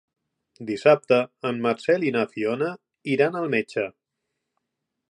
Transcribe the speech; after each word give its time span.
Dissabte 0.69 1.19
en 1.49 1.61
Marcel 1.67 2.07
i 2.09 2.15
na 2.17 2.25
Fiona 2.33 2.73
iran 3.19 3.39
al 3.45 3.55
metge. 3.57 3.87